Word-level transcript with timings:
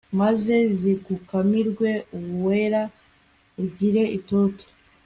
maze 0.19 0.55
zigukamirwe 0.77 1.89
uwera 2.17 2.81
ugire 3.63 4.03
itoto 4.17 4.65